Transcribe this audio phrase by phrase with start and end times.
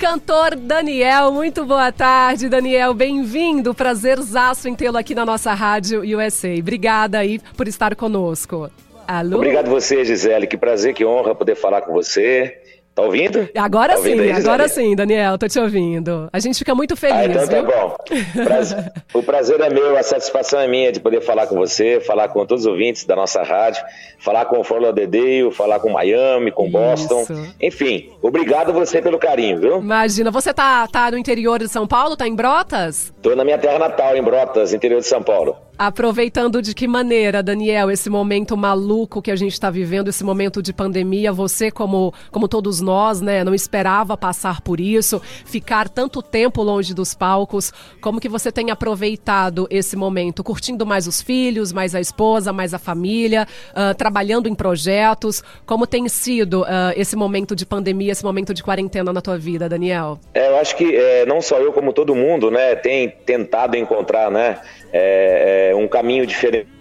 [0.00, 2.94] Cantor Daniel, muito boa tarde, Daniel.
[2.94, 3.74] Bem-vindo.
[3.74, 6.54] Prazerzaço em tê-lo aqui na nossa rádio USA.
[6.58, 8.70] Obrigada aí por estar conosco.
[9.06, 9.36] Alô?
[9.36, 10.46] Obrigado você, Gisele.
[10.46, 12.62] Que prazer, que honra poder falar com você.
[13.00, 13.48] Tá ouvindo?
[13.56, 16.28] Agora tá ouvindo sim, aí, agora sim, Daniel, tô te ouvindo.
[16.30, 17.16] A gente fica muito feliz.
[17.16, 17.64] Ah, então tá viu?
[17.64, 18.44] bom.
[18.44, 22.28] Prazer, o prazer é meu, a satisfação é minha de poder falar com você, falar
[22.28, 23.82] com todos os ouvintes da nossa rádio,
[24.18, 26.72] falar com o Fórmula Dedeu, falar com Miami, com Isso.
[26.72, 27.26] Boston.
[27.60, 29.78] Enfim, obrigado você pelo carinho, viu?
[29.78, 33.14] Imagina, você tá, tá no interior de São Paulo, tá em Brotas?
[33.22, 35.56] Tô na minha terra natal, em Brotas, interior de São Paulo.
[35.82, 40.62] Aproveitando de que maneira, Daniel, esse momento maluco que a gente está vivendo, esse momento
[40.62, 46.20] de pandemia, você, como, como todos nós, né, não esperava passar por isso, ficar tanto
[46.20, 47.72] tempo longe dos palcos.
[48.02, 50.44] Como que você tem aproveitado esse momento?
[50.44, 55.42] Curtindo mais os filhos, mais a esposa, mais a família, uh, trabalhando em projetos?
[55.64, 59.66] Como tem sido uh, esse momento de pandemia, esse momento de quarentena na tua vida,
[59.66, 60.20] Daniel?
[60.34, 64.30] É, eu acho que é, não só eu, como todo mundo, né, tem tentado encontrar,
[64.30, 64.58] né,
[64.92, 66.80] é, é, um caminho diferente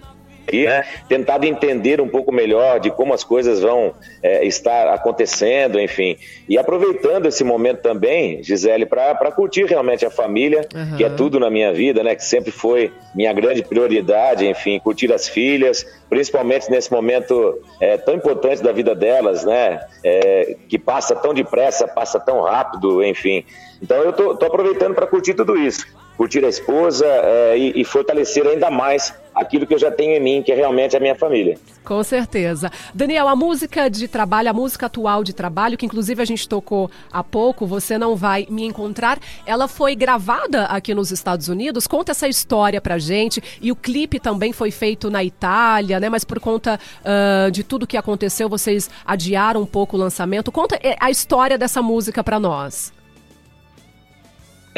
[0.58, 0.84] né?
[1.08, 6.18] tentado entender um pouco melhor de como as coisas vão é, estar acontecendo, enfim.
[6.48, 10.98] E aproveitando esse momento também, Gisele, para curtir realmente a família, uhum.
[10.98, 12.16] que é tudo na minha vida, né?
[12.16, 18.16] Que sempre foi minha grande prioridade, enfim, curtir as filhas, principalmente nesse momento é, tão
[18.16, 19.80] importante da vida delas, né?
[20.04, 23.44] É, que passa tão depressa, passa tão rápido, enfim.
[23.82, 25.86] Então eu tô, tô aproveitando para curtir tudo isso
[26.20, 30.20] curtir a esposa é, e, e, fortalecer ainda mais aquilo que eu já tenho em
[30.20, 31.58] mim, que é realmente a minha família.
[31.82, 32.70] Com certeza.
[32.94, 36.92] Daniel, a música de trabalho, a música atual de trabalho, que inclusive a gente tocou
[37.10, 41.88] há pouco, Você Não Vai Me Encontrar, ela foi gravada aqui nos Estados Unidos.
[41.88, 43.42] Conta essa história pra gente.
[43.62, 46.10] E o clipe também foi feito na Itália, né?
[46.10, 50.52] Mas por conta uh, de tudo que aconteceu, vocês adiaram um pouco o lançamento.
[50.52, 52.99] Conta eh, a história dessa música para nós.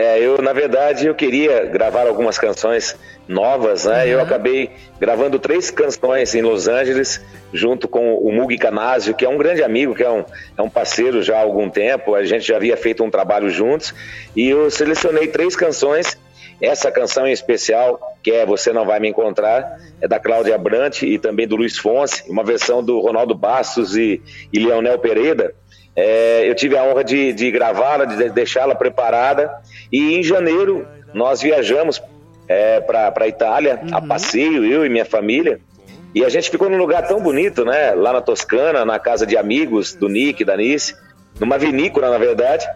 [0.01, 4.03] É, eu, na verdade, eu queria gravar algumas canções novas, né?
[4.03, 4.09] Uhum.
[4.09, 9.29] Eu acabei gravando três canções em Los Angeles, junto com o Mugi Canásio, que é
[9.29, 10.25] um grande amigo, que é um,
[10.57, 13.93] é um parceiro já há algum tempo, a gente já havia feito um trabalho juntos,
[14.35, 16.17] e eu selecionei três canções.
[16.59, 21.03] Essa canção em especial, que é Você Não Vai Me Encontrar, é da Cláudia Brant
[21.03, 24.19] e também do Luiz Fonse, uma versão do Ronaldo Bastos e,
[24.51, 25.53] e Leonel Pereira.
[25.95, 29.51] É, eu tive a honra de, de gravá-la, de deixá-la preparada.
[29.91, 32.01] E em janeiro nós viajamos
[32.47, 33.95] é, para a Itália, uhum.
[33.95, 35.59] a passeio, eu e minha família.
[36.13, 37.93] E a gente ficou num lugar tão bonito, né?
[37.93, 40.95] Lá na Toscana, na casa de amigos do Nick, da Nice,
[41.39, 42.67] numa vinícola, na verdade.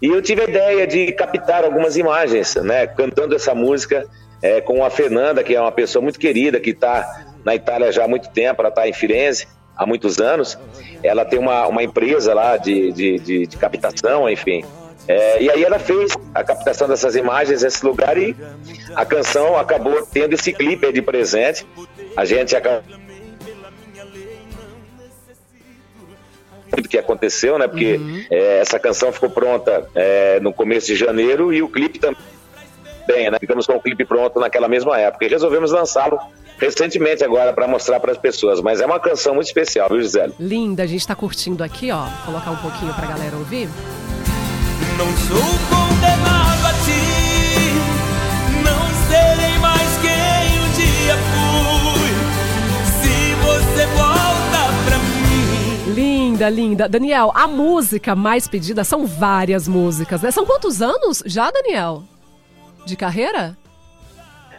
[0.00, 2.86] E eu tive a ideia de captar algumas imagens, né?
[2.86, 4.04] Cantando essa música
[4.42, 8.04] é, com a Fernanda, que é uma pessoa muito querida, que está na Itália já
[8.04, 9.46] há muito tempo, ela está em Firenze
[9.82, 10.58] há muitos anos.
[11.02, 14.64] Ela tem uma, uma empresa lá de, de, de, de captação, enfim.
[15.08, 18.36] É, e aí ela fez a captação dessas imagens nesse lugar e
[18.94, 21.66] a canção acabou tendo esse clipe de presente.
[22.16, 23.02] A gente acabou
[26.92, 27.66] que aconteceu, né?
[27.66, 28.24] Porque uhum.
[28.30, 33.38] é, essa canção ficou pronta é, no começo de janeiro e o clipe também, né?
[33.40, 36.20] Ficamos com o clipe pronto naquela mesma época e resolvemos lançá-lo
[36.62, 40.32] recentemente agora para mostrar para as pessoas, mas é uma canção muito especial, viu, Gisele?
[40.38, 42.04] Linda, a gente está curtindo aqui, ó.
[42.04, 43.68] Vou colocar um pouquinho para a galera ouvir.
[44.96, 45.36] Não sou
[45.68, 47.02] condenado a ti,
[48.62, 52.12] não serei mais quem um dia fui.
[53.00, 55.94] Se você volta pra mim.
[55.94, 56.88] Linda, linda.
[56.88, 60.30] Daniel, a música mais pedida são várias músicas, né?
[60.30, 62.04] São quantos anos já, Daniel?
[62.86, 63.56] De carreira?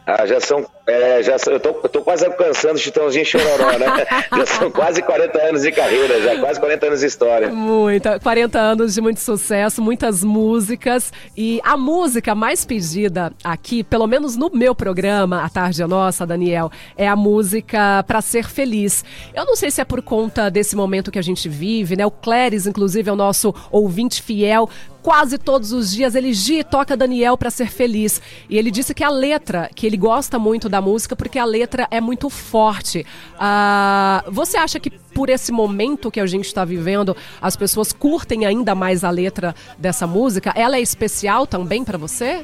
[0.05, 3.85] Ah, já são é, já eu tô, eu tô quase alcançando o Chitãozinho Chororó, né?
[4.35, 7.49] já são quase 40 anos de carreira, já quase 40 anos de história.
[7.49, 11.13] Muita, 40 anos de muito sucesso, muitas músicas.
[11.37, 16.25] E a música mais pedida aqui, pelo menos no meu programa, A Tarde é Nossa,
[16.25, 19.05] Daniel, é a música Pra Ser Feliz.
[19.33, 22.05] Eu não sei se é por conta desse momento que a gente vive, né?
[22.05, 24.69] O Cléris, inclusive, é o nosso ouvinte fiel
[25.03, 28.21] quase todos os dias ele Gi, toca Daniel para ser feliz.
[28.49, 31.87] E ele disse que a letra, que ele gosta muito da música porque a letra
[31.91, 33.05] é muito forte.
[33.39, 38.47] Ah, você acha que por esse momento que a gente está vivendo, as pessoas curtem
[38.47, 40.51] ainda mais a letra dessa música?
[40.55, 42.43] Ela é especial também para você?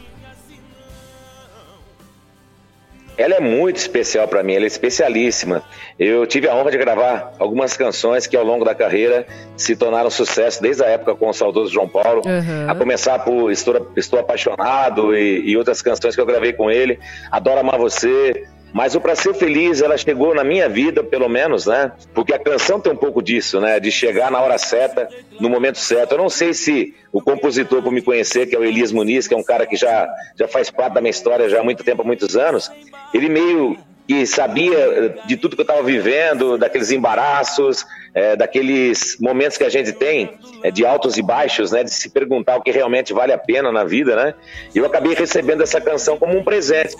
[3.19, 5.61] Ela é muito especial para mim, ela é especialíssima.
[5.99, 9.27] Eu tive a honra de gravar algumas canções que ao longo da carreira
[9.57, 12.69] se tornaram sucesso desde a época com o saudoso João Paulo, uhum.
[12.69, 16.97] a começar por Estou, Estou Apaixonado e, e, outras canções que eu gravei com ele.
[17.29, 21.65] Adoro Amar Você, Mas o Pra Ser Feliz, ela chegou na minha vida, pelo menos,
[21.65, 21.91] né?
[22.13, 23.81] Porque a canção tem um pouco disso, né?
[23.81, 25.09] De chegar na hora certa,
[25.41, 26.13] no momento certo.
[26.13, 29.33] Eu não sei se o compositor, por me conhecer, que é o Elias Muniz, que
[29.33, 30.07] é um cara que já,
[30.37, 32.71] já faz parte da minha história já há muito tempo, há muitos anos,
[33.13, 33.77] ele meio
[34.07, 39.69] que sabia de tudo que eu estava vivendo, daqueles embaraços, é, daqueles momentos que a
[39.69, 40.31] gente tem
[40.63, 43.71] é, de altos e baixos, né, de se perguntar o que realmente vale a pena
[43.71, 44.33] na vida, né?
[44.73, 46.95] E eu acabei recebendo essa canção como um presente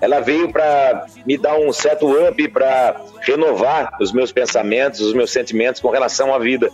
[0.00, 5.30] ela veio para me dar um certo up, para renovar os meus pensamentos, os meus
[5.30, 6.70] sentimentos com relação à vida.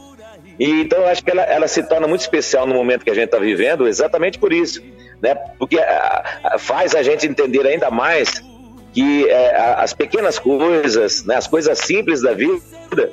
[0.58, 3.14] E, então eu acho que ela, ela se torna muito especial no momento que a
[3.14, 4.80] gente está vivendo, exatamente por isso,
[5.20, 5.34] né?
[5.58, 8.40] Porque a, a, faz a gente entender ainda mais
[8.96, 13.12] que é, as pequenas coisas, né, as coisas simples da vida,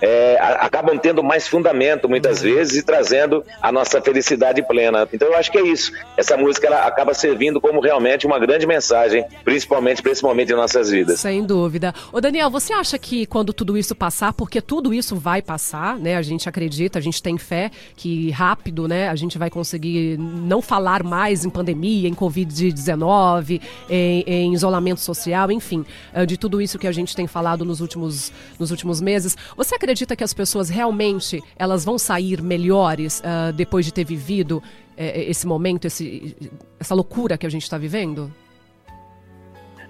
[0.00, 2.54] é, acabam tendo mais fundamento muitas uhum.
[2.54, 5.08] vezes e trazendo a nossa felicidade plena.
[5.12, 5.92] Então eu acho que é isso.
[6.16, 10.54] Essa música ela acaba servindo como realmente uma grande mensagem, principalmente para esse momento de
[10.54, 11.20] nossas vidas.
[11.20, 11.94] Sem dúvida.
[12.12, 16.16] Ô Daniel, você acha que quando tudo isso passar, porque tudo isso vai passar, né?
[16.16, 19.08] A gente acredita, a gente tem fé que rápido, né?
[19.08, 23.60] A gente vai conseguir não falar mais em pandemia, em Covid-19,
[23.90, 27.80] em, em isolamento social, enfim, eh, de tudo isso que a gente tem falado nos
[27.80, 29.36] últimos, nos últimos meses.
[29.56, 34.04] Você acredita acredita que as pessoas realmente elas vão sair melhores uh, depois de ter
[34.04, 34.62] vivido uh,
[34.96, 36.36] esse momento, esse,
[36.78, 38.30] essa loucura que a gente está vivendo?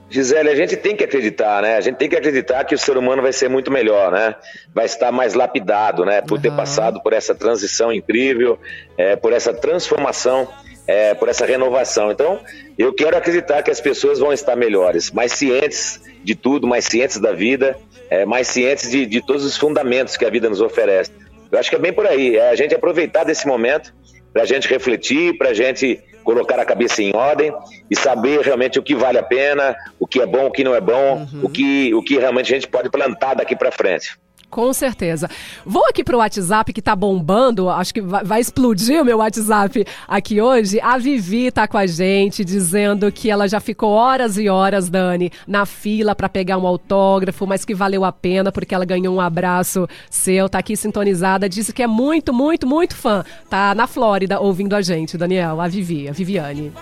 [0.09, 1.77] Gisele, a gente tem que acreditar, né?
[1.77, 4.37] A gente tem que acreditar que o ser humano vai ser muito melhor, né?
[4.73, 6.23] Vai estar mais lapidado, né?
[6.23, 6.43] Por uhum.
[6.43, 8.59] ter passado por essa transição incrível,
[8.97, 10.49] é, por essa transformação,
[10.88, 12.11] é, por essa renovação.
[12.11, 12.40] Então,
[12.79, 17.19] eu quero acreditar que as pessoas vão estar melhores, mais cientes de tudo, mais cientes
[17.19, 17.76] da vida,
[18.08, 21.12] é, mais cientes de, de todos os fundamentos que a vida nos oferece.
[21.52, 23.93] Eu acho que é bem por aí, é a gente aproveitar desse momento
[24.32, 27.52] para a gente refletir, para a gente colocar a cabeça em ordem
[27.90, 30.75] e saber realmente o que vale a pena, o que é bom, o que não
[30.75, 31.40] é bom, uhum.
[31.44, 34.19] o, que, o que realmente a gente pode plantar daqui para frente.
[34.50, 35.29] Com certeza.
[35.65, 39.19] Vou aqui para o WhatsApp que está bombando, acho que vai, vai, explodir o meu
[39.19, 40.81] WhatsApp aqui hoje.
[40.81, 45.31] A Vivi está com a gente, dizendo que ela já ficou horas e horas, Dani,
[45.47, 49.21] na fila para pegar um autógrafo, mas que valeu a pena porque ela ganhou um
[49.21, 53.25] abraço seu, tá aqui sintonizada, disse que é muito, muito, muito fã.
[53.50, 56.73] Tá na Flórida ouvindo a gente, Daniel, a Vivi, a Viviane.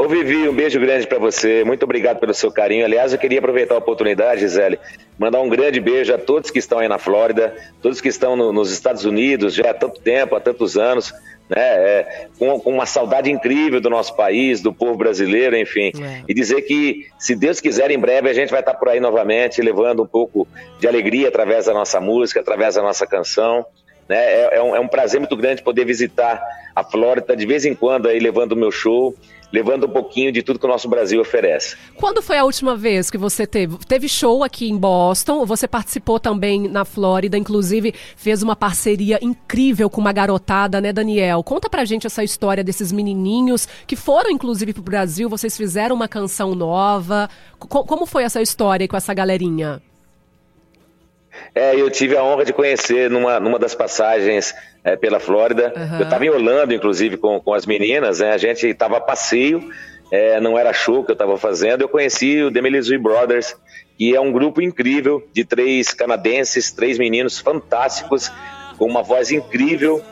[0.00, 1.62] Ô Vivi, um beijo grande para você.
[1.62, 2.86] Muito obrigado pelo seu carinho.
[2.86, 4.78] Aliás, eu queria aproveitar a oportunidade, Gisele,
[5.18, 8.50] mandar um grande beijo a todos que estão aí na Flórida, todos que estão no,
[8.50, 11.12] nos Estados Unidos já há tanto tempo, há tantos anos,
[11.50, 11.60] né?
[11.60, 15.92] É, com, com, uma saudade incrível do nosso país, do povo brasileiro, enfim.
[16.02, 16.22] É.
[16.26, 19.60] E dizer que, se Deus quiser, em breve a gente vai estar por aí novamente,
[19.60, 20.48] levando um pouco
[20.78, 23.66] de alegria através da nossa música, através da nossa canção.
[24.10, 24.16] Né?
[24.16, 26.42] É, é, um, é um prazer muito grande poder visitar
[26.74, 29.14] a Flórida de vez em quando aí levando o meu show
[29.52, 31.76] levando um pouquinho de tudo que o nosso Brasil oferece.
[31.96, 33.78] Quando foi a última vez que você teve?
[33.78, 39.90] Teve show aqui em Boston, você participou também na Flórida, inclusive fez uma parceria incrível
[39.90, 41.42] com uma garotada, né, Daniel?
[41.42, 46.06] Conta pra gente essa história desses menininhos que foram, inclusive, pro Brasil, vocês fizeram uma
[46.06, 47.28] canção nova.
[47.60, 49.82] C como foi essa história com essa galerinha?
[51.54, 54.54] É, eu tive a honra de conhecer numa, numa das passagens
[54.84, 55.72] é, pela Flórida.
[55.76, 55.98] Uhum.
[55.98, 58.32] Eu estava em Orlando, inclusive, com, com as meninas, né?
[58.32, 59.70] A gente estava a passeio,
[60.10, 61.82] é, não era show que eu estava fazendo.
[61.82, 63.56] Eu conheci o Demelizui Brothers,
[63.96, 68.30] que é um grupo incrível de três canadenses, três meninos fantásticos,
[68.78, 70.02] com uma voz incrível,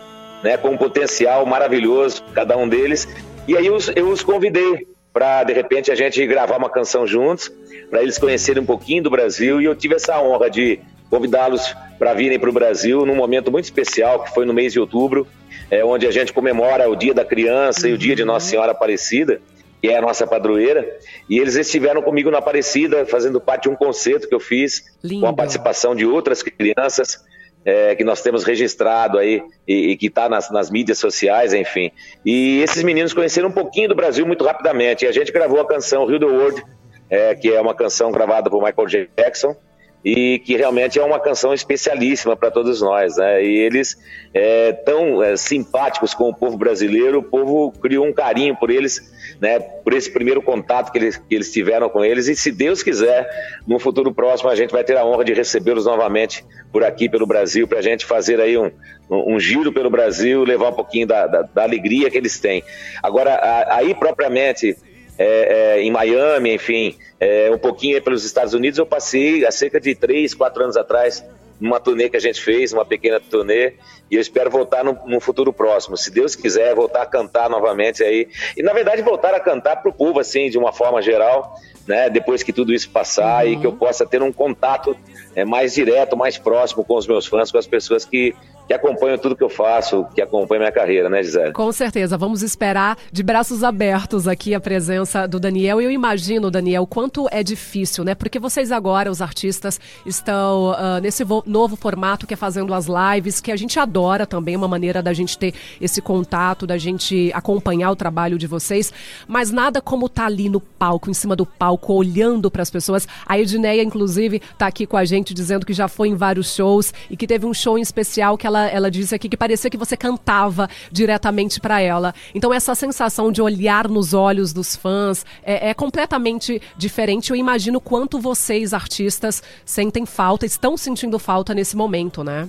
[0.42, 0.56] né?
[0.56, 3.08] Com um potencial maravilhoso, cada um deles.
[3.46, 7.50] E aí eu, eu os convidei para, de repente, a gente gravar uma canção juntos,
[7.90, 9.60] para eles conhecerem um pouquinho do Brasil.
[9.60, 10.78] E eu tive essa honra de
[11.10, 14.80] convidá-los para virem para o Brasil num momento muito especial, que foi no mês de
[14.80, 15.26] outubro,
[15.70, 17.92] é, onde a gente comemora o Dia da Criança uhum.
[17.92, 18.50] e o Dia de Nossa uhum.
[18.50, 19.40] Senhora Aparecida,
[19.80, 20.98] que é a nossa padroeira.
[21.28, 25.22] E eles estiveram comigo na Aparecida, fazendo parte de um concerto que eu fiz, Lindo.
[25.22, 27.24] com a participação de outras crianças.
[27.64, 31.90] É, que nós temos registrado aí e, e que está nas, nas, mídias sociais, enfim.
[32.24, 35.04] E esses meninos conheceram um pouquinho do Brasil muito rapidamente.
[35.04, 36.62] E a gente gravou a canção Rio the World,
[37.10, 39.56] é, que é uma canção gravada por Michael Jackson,
[40.04, 43.16] e que realmente é uma canção especialíssima para todos nós.
[43.16, 43.44] Né?
[43.44, 43.96] E eles
[44.32, 49.00] é, tão é, simpáticos com o povo brasileiro, o povo criou um carinho por eles,
[49.40, 52.28] né, por esse primeiro contato que eles, que eles tiveram com eles.
[52.28, 53.28] E se Deus quiser,
[53.66, 57.26] no futuro próximo a gente vai ter a honra de recebê-los novamente por aqui, pelo
[57.26, 58.70] Brasil, para a gente fazer aí um,
[59.10, 62.62] um, giro pelo Brasil, levar um pouquinho da, da, da alegria que eles têm.
[63.02, 64.76] Agora, a, aí propriamente
[65.18, 69.80] é, é, em Miami, enfim, é, um pouquinho pelos Estados Unidos, eu passei há cerca
[69.80, 71.24] de três, quatro anos atrás
[71.60, 73.74] numa turnê que a gente fez, uma pequena turnê,
[74.10, 75.96] e eu espero voltar no, no, futuro próximo.
[75.96, 78.28] Se Deus quiser, voltar a cantar novamente aí.
[78.56, 81.56] E na verdade voltar a cantar para o povo, assim, de uma forma geral,
[81.86, 82.08] né?
[82.08, 83.52] Depois que tudo isso passar uhum.
[83.52, 84.96] e que eu possa ter um contato
[85.34, 88.34] é, mais direto, mais próximo com os meus fãs, com as pessoas que
[88.68, 91.54] que acompanham tudo que eu faço, que acompanham minha carreira, né, Gisele?
[91.54, 92.18] Com certeza.
[92.18, 95.80] Vamos esperar de braços abertos aqui a presença do Daniel.
[95.80, 98.14] Eu imagino, Daniel, quanto é difícil, né?
[98.14, 103.40] Porque vocês agora, os artistas, estão uh, nesse novo formato que é fazendo as lives,
[103.40, 107.90] que a gente adora também, uma maneira da gente ter esse contato, da gente acompanhar
[107.90, 108.92] o trabalho de vocês.
[109.26, 112.70] Mas nada como estar tá ali no palco, em cima do palco, olhando para as
[112.70, 113.08] pessoas.
[113.24, 116.92] A Edneia, inclusive, está aqui com a gente dizendo que já foi em vários shows
[117.08, 119.70] e que teve um show em especial que ela ela, ela disse aqui que parecia
[119.70, 122.14] que você cantava diretamente para ela.
[122.34, 127.30] Então, essa sensação de olhar nos olhos dos fãs é, é completamente diferente.
[127.30, 132.48] Eu imagino quanto vocês, artistas, sentem falta, estão sentindo falta nesse momento, né?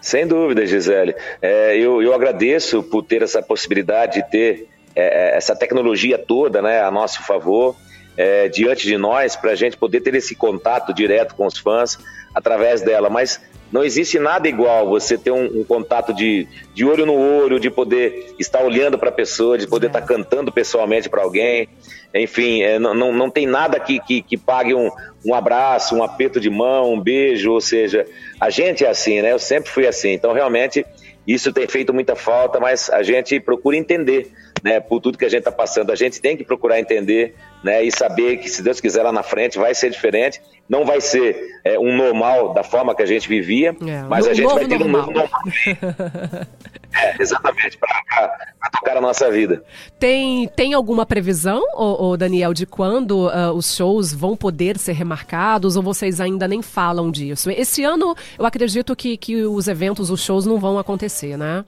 [0.00, 1.14] Sem dúvida, Gisele.
[1.40, 6.60] É, eu, eu agradeço por ter essa possibilidade de ter é, é essa tecnologia toda
[6.60, 7.76] né, a nosso favor,
[8.16, 11.98] é, diante de nós, para a gente poder ter esse contato direto com os fãs
[12.34, 13.08] através dela.
[13.08, 13.40] Mas
[13.72, 17.70] não existe nada igual você ter um, um contato de, de olho no olho, de
[17.70, 21.68] poder estar olhando para a pessoa, de poder estar cantando pessoalmente para alguém.
[22.14, 24.90] Enfim, é, não, não, não tem nada que, que, que pague um,
[25.24, 27.50] um abraço, um aperto de mão, um beijo.
[27.50, 28.06] Ou seja,
[28.38, 29.32] a gente é assim, né?
[29.32, 30.10] Eu sempre fui assim.
[30.10, 30.84] Então, realmente,
[31.26, 35.28] isso tem feito muita falta, mas a gente procura entender né, por tudo que a
[35.28, 35.90] gente está passando.
[35.90, 39.22] A gente tem que procurar entender né, e saber que, se Deus quiser, lá na
[39.22, 40.40] frente vai ser diferente.
[40.68, 44.34] Não vai ser é, um normal da forma que a gente vivia, é, mas a
[44.34, 45.08] gente vai ter normal.
[45.08, 46.46] um novo normal.
[47.02, 49.62] é, exatamente, para tocar a nossa vida.
[49.98, 54.92] Tem, tem alguma previsão, ô, ô Daniel, de quando uh, os shows vão poder ser
[54.92, 57.50] remarcados ou vocês ainda nem falam disso?
[57.50, 61.64] Esse ano, eu acredito que, que os eventos, os shows não vão acontecer, né?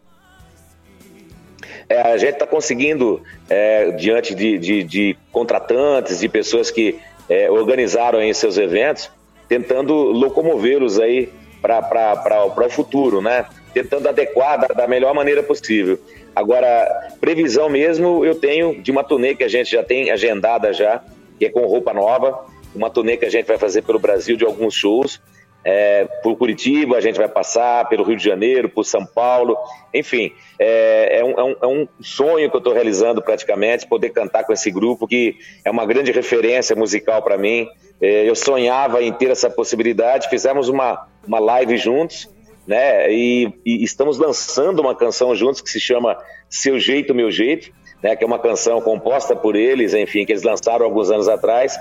[1.89, 6.99] É, a gente está conseguindo, é, diante de, de, de, contratantes, de pessoas que
[7.29, 9.11] é, organizaram aí seus eventos,
[9.49, 13.45] tentando locomovê-los aí para o futuro, né?
[13.75, 15.99] Tentando adequar da, da, melhor maneira possível.
[16.35, 21.03] Agora, previsão mesmo eu tenho de uma turnê que a gente já tem agendada já,
[21.39, 24.45] que é com roupa nova, uma turnê que a gente vai fazer pelo Brasil de
[24.45, 25.21] alguns shows
[25.65, 29.57] é, por Curitiba, a gente vai passar pelo Rio de Janeiro, por São Paulo,
[29.95, 34.11] enfim, é, é, um, é um, é um, sonho que eu estou realizando praticamente, poder
[34.11, 37.67] cantar com esse grupo que é uma grande referência musical para mim.
[38.01, 42.29] É, eu sonhava em ter essa possibilidade, fizemos uma, uma live juntos,
[42.67, 43.13] né?
[43.13, 46.17] E, e, estamos lançando uma canção juntos que se chama
[46.49, 47.71] Seu Jeito, Meu Jeito,
[48.03, 48.17] né?
[48.17, 51.79] Que é uma canção composta por eles, enfim, que eles lançaram alguns anos atrás.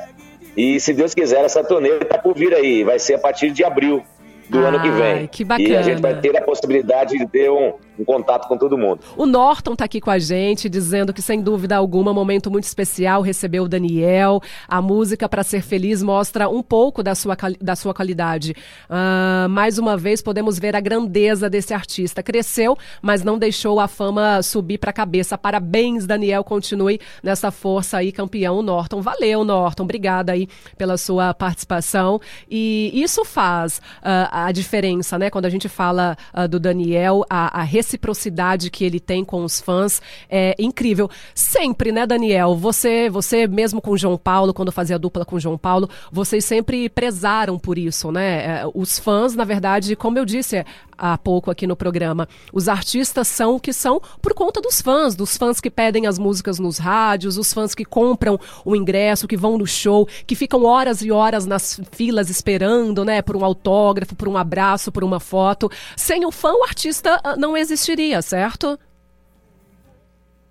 [0.55, 2.83] E se Deus quiser, essa turnê está por vir aí.
[2.83, 4.03] Vai ser a partir de abril
[4.49, 5.27] do Ai, ano que vem.
[5.27, 5.69] Que bacana.
[5.69, 9.01] E a gente vai ter a possibilidade de ter um, um contato com todo mundo.
[9.15, 12.63] O Norton está aqui com a gente, dizendo que, sem dúvida alguma, um momento muito
[12.63, 14.41] especial recebeu o Daniel.
[14.67, 18.55] A música para ser feliz mostra um pouco da sua, da sua qualidade.
[18.89, 22.23] Uh, mais uma vez, podemos ver a grandeza desse artista.
[22.23, 25.37] Cresceu, mas não deixou a fama subir para a cabeça.
[25.37, 26.43] Parabéns, Daniel.
[26.43, 29.01] Continue nessa força aí, campeão Norton.
[29.01, 29.83] Valeu, Norton.
[29.83, 30.47] Obrigada aí
[30.77, 32.19] pela sua participação.
[32.49, 35.29] E isso faz uh, a diferença, né?
[35.29, 39.59] Quando a gente fala uh, do Daniel, a, a reciprocidade que ele tem com os
[39.59, 41.09] fãs é incrível.
[41.35, 42.55] Sempre, né, Daniel?
[42.55, 46.45] Você, você mesmo com o João Paulo, quando fazia dupla com o João Paulo, vocês
[46.45, 48.61] sempre prezaram por isso, né?
[48.61, 50.63] É, os fãs, na verdade, como eu disse
[50.97, 55.15] há pouco aqui no programa, os artistas são o que são por conta dos fãs,
[55.15, 59.35] dos fãs que pedem as músicas nos rádios, os fãs que compram o ingresso, que
[59.35, 64.15] vão no show, que ficam horas e horas nas filas esperando, né, por um autógrafo,
[64.15, 65.69] por um abraço, por uma foto.
[65.97, 68.79] Sem o fã, o artista ah, não existe existiria, certo?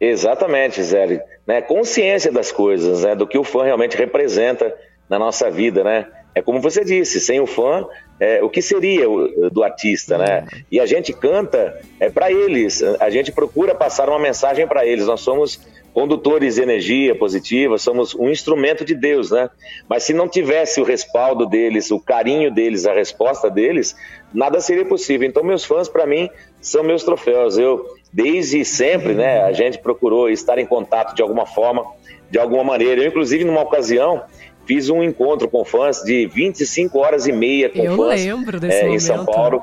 [0.00, 1.25] Exatamente, Zé.
[1.47, 1.62] Né?
[1.62, 3.14] Consciência das coisas, né?
[3.14, 4.75] do que o fã realmente representa
[5.09, 6.07] na nossa vida, né?
[6.35, 7.87] É como você disse, sem o fã,
[8.19, 10.47] é, o que seria o, do artista, né?
[10.71, 15.07] E a gente canta é para eles, a gente procura passar uma mensagem para eles.
[15.07, 15.61] Nós somos
[15.93, 19.50] condutores de energia positiva, somos um instrumento de Deus, né?
[19.87, 23.95] Mas se não tivesse o respaldo deles, o carinho deles, a resposta deles,
[24.33, 25.29] nada seria possível.
[25.29, 26.31] Então, meus fãs, para mim,
[26.62, 27.59] são meus troféus.
[27.59, 31.85] Eu, desde sempre, né, a gente procurou estar em contato de alguma forma,
[32.31, 33.02] de alguma maneira.
[33.02, 34.23] Eu, inclusive, numa ocasião,
[34.64, 38.85] fiz um encontro com fãs de 25 horas e meia com Eu fãs lembro desse
[38.85, 39.62] é, em São Paulo.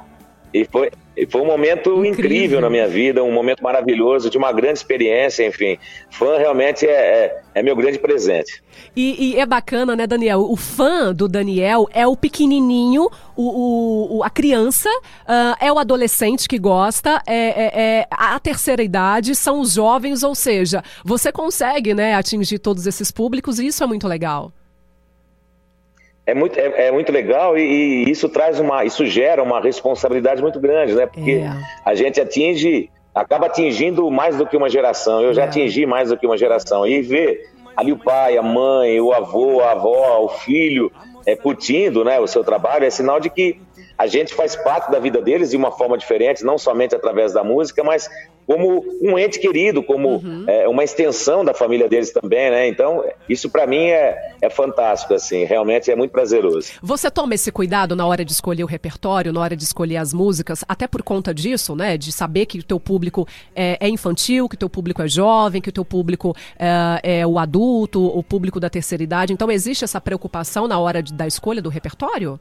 [0.53, 0.89] E foi,
[1.29, 2.09] foi um momento incrível.
[2.11, 2.61] incrível.
[2.61, 5.77] na minha vida, um momento maravilhoso, de uma grande experiência, enfim.
[6.09, 8.63] Fã realmente é, é, é meu grande presente.
[8.95, 10.41] E, e, é bacana, né, Daniel?
[10.41, 16.47] O fã do Daniel é o pequenininho, o, o a criança, uh, é o adolescente
[16.47, 21.93] que gosta, é, é, é, a terceira idade, são os jovens, ou seja, você consegue,
[21.93, 24.51] né, atingir todos esses públicos e isso é muito legal
[26.29, 27.61] é muito, é, é muito legal e,
[28.05, 31.05] e, isso traz uma, isso gera uma responsabilidade muito grande, né?
[31.05, 31.51] Porque é.
[31.83, 35.21] a gente atinge, acaba atingindo mais do que uma geração.
[35.21, 35.45] Eu já é.
[35.45, 39.61] atingi mais do que uma geração e ver ali o pai, a mãe, o avô,
[39.61, 40.91] a avó, o filho
[41.25, 43.59] é, curtindo, né, o seu trabalho é sinal de que
[43.97, 47.43] a gente faz parte da vida deles de uma forma diferente, não somente através da
[47.43, 48.09] música, mas
[48.49, 50.43] como um ente querido, como uhum.
[50.47, 52.67] é, uma extensão da família deles também, né?
[52.67, 56.71] Então, isso para mim é, é fantástico, assim, realmente é muito prazeroso.
[56.81, 60.15] Você toma esse cuidado na hora de escolher o repertório, na hora de escolher as
[60.15, 61.95] músicas, até por conta disso, né?
[61.95, 65.61] De saber que o teu público é, é infantil, que o teu público é jovem,
[65.61, 69.31] que o teu público é, é, o adulto, o público da terceira idade.
[69.31, 72.39] Então, existe essa preocupação na hora de, da escolha do repertório?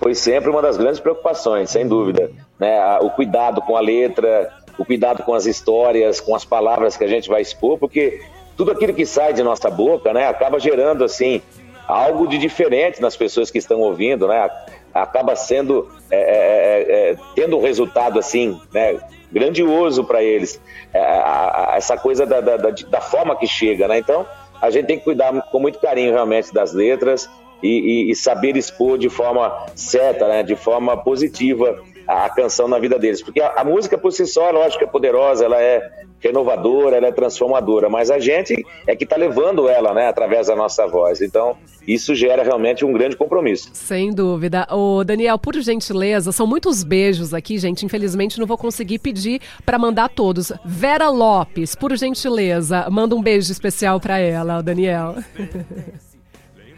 [0.00, 2.30] Foi sempre uma das grandes preocupações, sem dúvida.
[2.58, 2.98] Né?
[3.00, 7.08] O cuidado com a letra, o cuidado com as histórias, com as palavras que a
[7.08, 8.20] gente vai expor, porque
[8.56, 11.42] tudo aquilo que sai de nossa boca, né, acaba gerando assim
[11.86, 14.50] algo de diferente nas pessoas que estão ouvindo, né?
[14.92, 18.98] Acaba sendo é, é, é, é tendo um resultado assim, né,
[19.30, 20.60] grandioso para eles.
[20.92, 23.98] É, a, a, essa coisa da, da, da, da forma que chega, né?
[23.98, 24.26] Então
[24.60, 27.28] a gente tem que cuidar com muito carinho realmente das letras
[27.62, 27.68] e,
[28.08, 32.98] e, e saber expor de forma certa, né, de forma positiva a canção na vida
[32.98, 33.22] deles.
[33.22, 37.12] Porque a, a música por si só, lógico, é poderosa, ela é renovadora, ela é
[37.12, 41.20] transformadora, mas a gente é que está levando ela, né, através da nossa voz.
[41.20, 43.70] Então, isso gera realmente um grande compromisso.
[43.72, 44.66] Sem dúvida.
[44.70, 47.84] Ô, Daniel, por gentileza, são muitos beijos aqui, gente.
[47.84, 50.52] Infelizmente não vou conseguir pedir para mandar todos.
[50.64, 55.16] Vera Lopes, por gentileza, manda um beijo especial para ela, Daniel.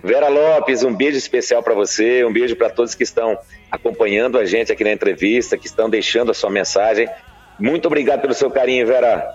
[0.02, 3.36] Vera Lopes, um beijo especial para você, um beijo para todos que estão
[3.70, 7.08] acompanhando a gente aqui na entrevista, que estão deixando a sua mensagem.
[7.58, 9.34] Muito obrigado pelo seu carinho, Vera.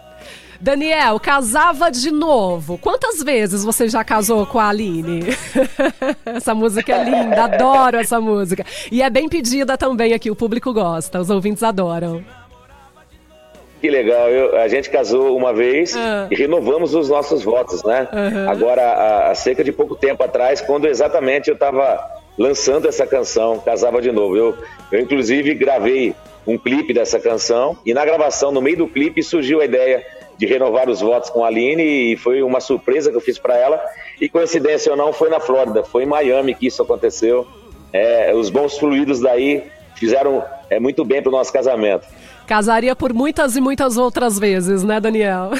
[0.62, 2.78] Daniel, casava de novo.
[2.78, 5.26] Quantas vezes você já casou com a Aline?
[6.26, 8.66] essa música é linda, adoro essa música.
[8.90, 12.24] E é bem pedida também aqui, o público gosta, os ouvintes adoram.
[13.84, 16.30] Que legal, eu, a gente casou uma vez ah.
[16.32, 18.08] e renovamos os nossos votos, né?
[18.14, 18.50] Uhum.
[18.50, 22.00] Agora, há, cerca de pouco tempo atrás, quando exatamente eu estava
[22.38, 24.38] lançando essa canção, Casava de Novo.
[24.38, 24.58] Eu,
[24.90, 26.16] eu, inclusive, gravei
[26.48, 30.02] um clipe dessa canção e na gravação, no meio do clipe, surgiu a ideia
[30.38, 33.58] de renovar os votos com a Aline e foi uma surpresa que eu fiz para
[33.58, 33.84] ela.
[34.22, 37.46] E coincidência ou não, foi na Flórida, foi em Miami que isso aconteceu.
[37.92, 39.62] É, os bons fluidos daí
[39.96, 42.08] fizeram é, muito bem para o nosso casamento.
[42.48, 45.52] Casaria por muitas e muitas outras vezes, né, Daniel?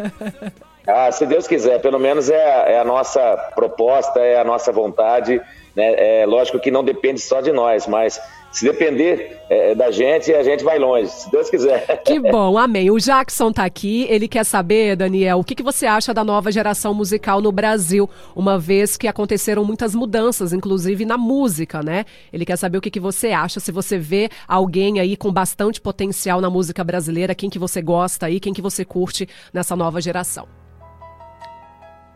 [0.86, 5.40] ah, se Deus quiser, pelo menos é, é, a nossa proposta, é a nossa vontade.
[5.74, 6.20] Né?
[6.22, 8.20] É lógico que não depende só de nós, mas
[8.52, 12.02] se depender é, da gente, a gente vai longe, se Deus quiser.
[12.04, 12.90] Que bom, amém.
[12.90, 16.52] O Jackson está aqui, ele quer saber, Daniel, o que, que você acha da nova
[16.52, 22.04] geração musical no Brasil, uma vez que aconteceram muitas mudanças, inclusive na música, né?
[22.32, 25.80] Ele quer saber o que, que você acha, se você vê alguém aí com bastante
[25.80, 30.00] potencial na música brasileira, quem que você gosta aí, quem que você curte nessa nova
[30.00, 30.61] geração.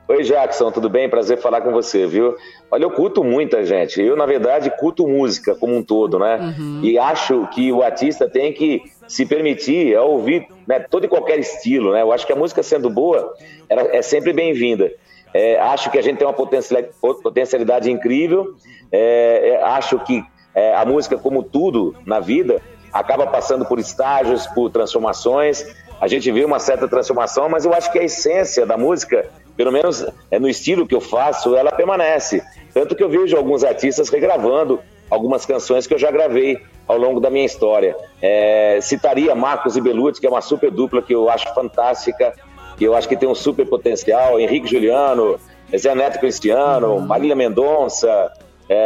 [0.09, 1.09] Oi, Jackson, tudo bem?
[1.09, 2.37] Prazer falar com você, viu?
[2.71, 4.01] Olha, eu culto muita gente.
[4.01, 6.55] Eu, na verdade, culto música como um todo, né?
[6.57, 6.81] Uhum.
[6.85, 11.41] E acho que o artista tem que se permitir a ouvir né, todo e qualquer
[11.41, 12.03] estilo, né?
[12.03, 13.35] Eu acho que a música sendo boa
[13.69, 14.93] ela é sempre bem-vinda.
[15.35, 18.55] É, acho que a gente tem uma potencialidade incrível.
[18.93, 20.23] É, é, acho que
[20.55, 25.67] é, a música, como tudo na vida, acaba passando por estágios, por transformações.
[26.01, 29.73] A gente vê uma certa transformação, mas eu acho que a essência da música pelo
[29.73, 32.43] menos é no estilo que eu faço, ela permanece.
[32.75, 37.21] Tanto que eu vejo alguns artistas regravando algumas canções que eu já gravei ao longo
[37.21, 37.97] da minha história.
[38.21, 42.35] É, citaria Marcos e Belucci, que é uma super dupla que eu acho fantástica,
[42.77, 45.39] que eu acho que tem um super potencial, Henrique Juliano,
[45.77, 47.01] Zé Neto Cristiano, uhum.
[47.01, 48.33] Marília Mendonça,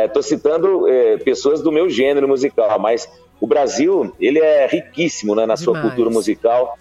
[0.05, 5.35] estou é, citando é, pessoas do meu gênero musical, mas o Brasil, ele é riquíssimo
[5.35, 5.61] né, na Demais.
[5.61, 6.79] sua cultura musical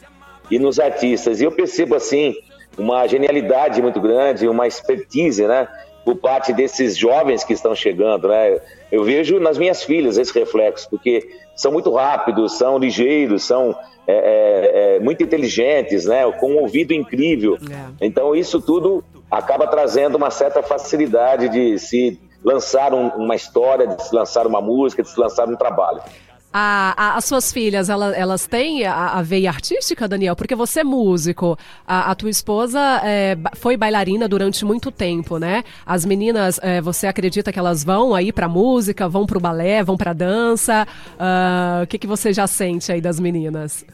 [0.52, 1.40] e nos artistas.
[1.40, 2.36] E eu percebo assim,
[2.80, 5.68] uma genialidade muito grande, uma expertise, né?
[6.06, 8.60] Por parte desses jovens que estão chegando, né?
[8.92, 13.76] Eu vejo nas minhas filhas esse reflexo, porque são muito rápidos, são ligeiros, são
[14.08, 16.30] é, é, é, muito inteligentes, né?
[16.40, 17.58] Com um ouvido incrível.
[17.70, 18.06] É.
[18.06, 24.02] Então isso tudo acaba trazendo uma certa facilidade de se lançar um, uma história, de
[24.02, 26.02] se lançar uma música, de se lançar um trabalho.
[26.52, 30.36] A, a, as suas filhas, elas, elas têm a, a, veia artística, Daniel?
[30.36, 35.64] Porque você é músico, a, tua esposa é, foi bailarina durante muito tempo, né?
[35.86, 39.96] As meninas, é, você acredita que elas vão aí pra música, vão pro balé, vão
[39.96, 40.88] pra dança?
[41.14, 43.86] Uh, o que, que você já sente aí das meninas?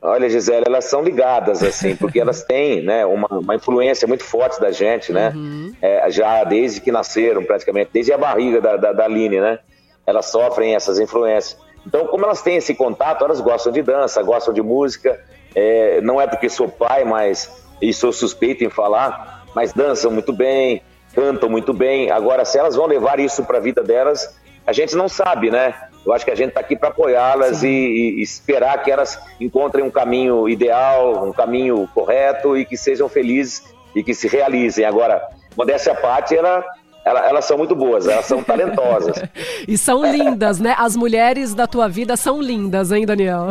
[0.00, 4.60] Olha, Gisele, elas são ligadas, assim, porque elas têm né, uma, uma influência muito forte
[4.60, 5.32] da gente, né?
[5.34, 5.74] Uhum.
[5.82, 9.58] É, já desde que nasceram, praticamente, desde a barriga da, da, da Aline, né?
[10.06, 11.58] Elas sofrem essas influências.
[11.86, 15.20] Então, como elas têm esse contato, elas gostam de dança, gostam de música.
[15.54, 20.32] É, não é porque sou pai, mas e sou suspeito em falar, mas dançam muito
[20.32, 20.82] bem,
[21.14, 22.10] cantam muito bem.
[22.10, 24.34] Agora, se elas vão levar isso para a vida delas,
[24.66, 25.74] a gente não sabe, né?
[26.04, 29.84] Eu acho que a gente está aqui para apoiá-las e, e, esperar que elas encontrem
[29.84, 33.62] um caminho ideal, um caminho correto e que sejam felizes
[33.94, 34.84] e que se realizem.
[34.84, 35.22] Agora,
[35.56, 36.64] modéstia à parte, ela
[37.04, 39.22] elas, elas são muito boas, elas são talentosas.
[39.68, 40.74] e são lindas, né?
[40.78, 43.48] As mulheres da tua vida são lindas, hein, Daniel?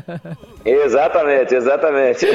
[0.62, 2.26] exatamente, exatamente.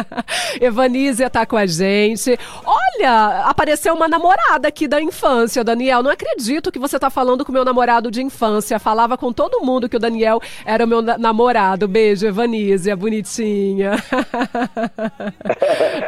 [0.60, 2.38] Evanísia tá com a gente.
[2.64, 6.02] Olha, apareceu uma namorada aqui da infância, Daniel.
[6.02, 8.78] Não acredito que você tá falando com meu namorado de infância.
[8.78, 11.86] Falava com todo mundo que o Daniel era o meu namorado.
[11.86, 14.02] Beijo, Evanísia, bonitinha.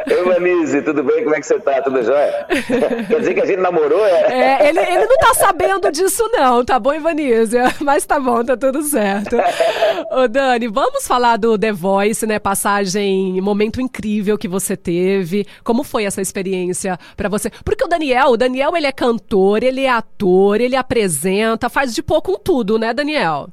[0.07, 1.23] Evanísia, tudo bem?
[1.23, 1.81] Como é que você tá?
[1.83, 2.47] Tudo jóia?
[3.07, 4.61] Quer dizer que a gente namorou namorou, é?
[4.61, 7.65] É, ele, ele não tá sabendo disso, não, tá bom, Ivanísia?
[7.81, 9.35] Mas tá bom, tá tudo certo.
[10.11, 12.39] Ô, Dani, vamos falar do The Voice, né?
[12.39, 15.45] Passagem, momento incrível que você teve.
[15.63, 17.51] Como foi essa experiência para você?
[17.63, 22.01] Porque o Daniel, o Daniel, ele é cantor, ele é ator, ele apresenta, faz de
[22.01, 23.49] pouco um tudo, né, Daniel?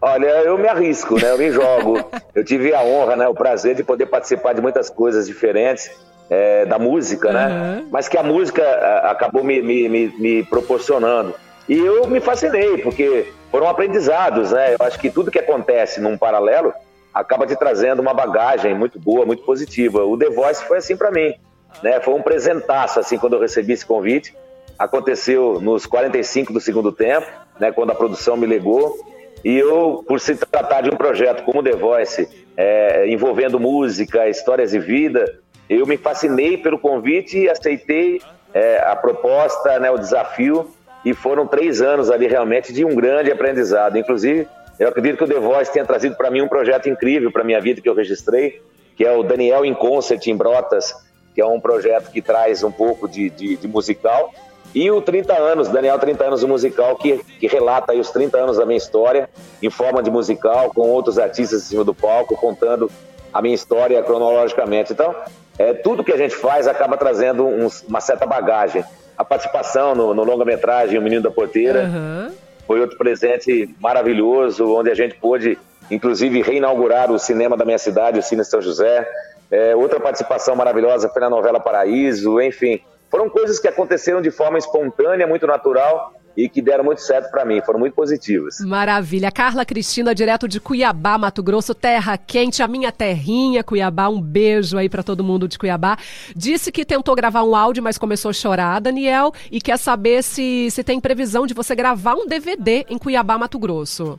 [0.00, 1.30] Olha, eu me arrisco, né?
[1.30, 2.04] Eu me jogo.
[2.34, 3.28] Eu tive a honra, né?
[3.28, 5.92] O prazer de poder participar de muitas coisas diferentes
[6.32, 7.34] é, da música, uhum.
[7.34, 7.84] né?
[7.90, 8.62] Mas que a música
[9.04, 11.34] acabou me, me, me, me, proporcionando.
[11.68, 14.72] E eu me fascinei, porque foram aprendizados, né?
[14.72, 16.72] Eu acho que tudo que acontece num paralelo
[17.12, 20.06] acaba te trazendo uma bagagem muito boa, muito positiva.
[20.06, 21.34] O The Voice foi assim para mim,
[21.82, 22.00] né?
[22.00, 24.34] Foi um presentaço, assim, quando eu recebi esse convite.
[24.78, 27.26] Aconteceu nos 45 do segundo tempo,
[27.60, 27.70] né?
[27.70, 28.96] Quando a produção me ligou.
[29.44, 34.28] E eu, por se tratar de um projeto como o The Voice, é, envolvendo música,
[34.30, 35.41] histórias de vida,
[35.78, 38.20] eu me fascinei pelo convite e aceitei
[38.52, 40.70] é, a proposta, né, o desafio,
[41.04, 43.98] e foram três anos ali realmente de um grande aprendizado.
[43.98, 44.46] Inclusive,
[44.78, 47.60] eu acredito que o The Voice tenha trazido para mim um projeto incrível para minha
[47.60, 48.62] vida que eu registrei,
[48.96, 50.94] que é o Daniel em Concert em Brotas,
[51.34, 54.32] que é um projeto que traz um pouco de, de, de musical.
[54.74, 58.56] E o 30 anos, Daniel 30 anos do musical, que, que relata os 30 anos
[58.56, 59.28] da minha história
[59.62, 62.90] em forma de musical, com outros artistas em cima do palco, contando
[63.32, 64.92] a minha história cronologicamente.
[64.92, 65.14] Então,
[65.62, 68.84] é, tudo que a gente faz acaba trazendo um, uma certa bagagem.
[69.16, 72.32] A participação no, no longa-metragem O Menino da Porteira uhum.
[72.66, 75.56] foi outro presente maravilhoso, onde a gente pôde,
[75.88, 79.08] inclusive, reinaugurar o cinema da minha cidade, o Cine São José.
[79.50, 82.80] É, outra participação maravilhosa foi na novela Paraíso, enfim.
[83.08, 87.44] Foram coisas que aconteceram de forma espontânea, muito natural, e que deram muito certo para
[87.44, 88.58] mim, foram muito positivas.
[88.60, 89.30] Maravilha.
[89.30, 94.08] Carla Cristina, direto de Cuiabá, Mato Grosso, terra quente, a minha terrinha, Cuiabá.
[94.08, 95.96] Um beijo aí para todo mundo de Cuiabá.
[96.34, 100.70] Disse que tentou gravar um áudio, mas começou a chorar, Daniel, e quer saber se,
[100.70, 104.18] se tem previsão de você gravar um DVD em Cuiabá, Mato Grosso.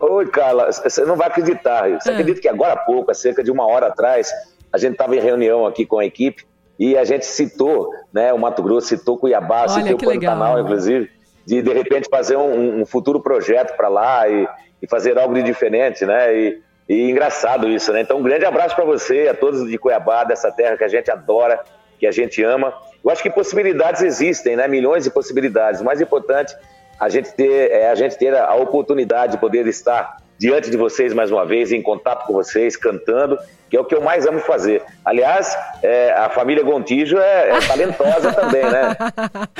[0.00, 1.90] Oi, Carla, você não vai acreditar.
[2.00, 2.12] Você é.
[2.12, 4.32] acredita que agora há pouco, há cerca de uma hora atrás,
[4.72, 6.46] a gente estava em reunião aqui com a equipe
[6.80, 10.60] e a gente citou, né, o Mato Grosso, citou Cuiabá, Olha, citou o Pantanal, legal.
[10.60, 11.10] inclusive,
[11.44, 14.48] de de repente fazer um, um futuro projeto para lá e,
[14.80, 16.34] e, fazer algo de diferente, né?
[16.34, 18.00] E, e engraçado isso, né?
[18.00, 21.10] Então, um grande abraço para você, a todos de Cuiabá, dessa terra que a gente
[21.10, 21.60] adora,
[21.98, 22.72] que a gente ama.
[23.04, 24.66] Eu acho que possibilidades existem, né?
[24.66, 25.82] Milhões de possibilidades.
[25.82, 26.56] O mais importante
[26.98, 31.12] a gente ter é a gente ter a oportunidade de poder estar diante de vocês
[31.12, 33.38] mais uma vez, em contato com vocês, cantando,
[33.70, 34.82] que é o que eu mais amo fazer.
[35.04, 38.96] Aliás, é, a família Gontijo é, é talentosa também, né?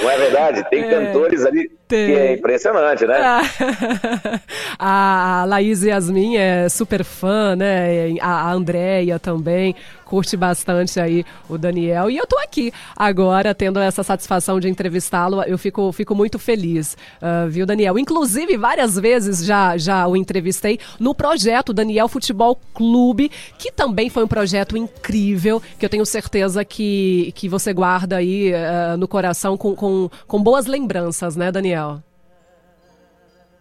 [0.03, 0.69] Não é verdade?
[0.69, 2.07] Tem é, cantores ali tem.
[2.07, 3.19] que é impressionante, né?
[4.79, 8.17] a Laís Yasmin é super fã, né?
[8.21, 9.77] A Andréia também
[10.11, 12.11] curte bastante aí o Daniel.
[12.11, 15.41] E eu tô aqui agora tendo essa satisfação de entrevistá-lo.
[15.45, 17.97] Eu fico, fico muito feliz, uh, viu, Daniel?
[17.97, 24.25] Inclusive, várias vezes já, já o entrevistei no projeto Daniel Futebol Clube, que também foi
[24.25, 29.57] um projeto incrível, que eu tenho certeza que, que você guarda aí uh, no coração
[29.57, 31.99] com, com, com boas lembranças, né, Daniel?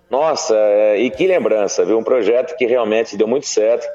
[0.10, 1.97] Nossa, é, e que lembrança, viu?
[1.97, 3.86] Um projeto que realmente deu muito certo